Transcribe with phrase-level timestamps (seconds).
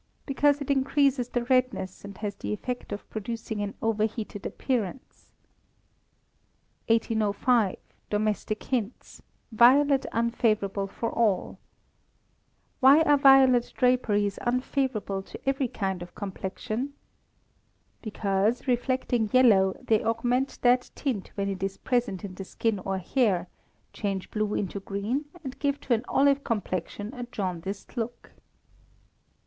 [0.25, 5.27] _Because it increases the redness, and has the effect of producing an overheated appearance.
[6.87, 7.77] 1805.
[8.09, 11.59] Domestic Hints (Violet Unfavourable for All).
[12.79, 16.93] Why are violet draperies unfavourable to every kind of complexion?
[18.01, 22.97] Because, reflecting yellow, they augment that tint when it is present in the skin or
[22.97, 23.49] hair,
[23.93, 28.31] change blue into green, and give to an olive complexion a jaundiced look.